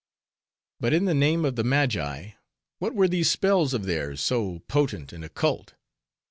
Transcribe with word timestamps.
But 0.79 0.93
in 0.93 1.05
the 1.05 1.13
name 1.13 1.45
of 1.45 1.55
the 1.55 1.63
Magi, 1.63 2.31
what 2.79 2.95
were 2.95 3.07
these 3.07 3.29
spells 3.29 3.75
of 3.75 3.85
theirs, 3.85 4.19
so 4.19 4.63
potent 4.67 5.13
and 5.13 5.23
occult? 5.23 5.75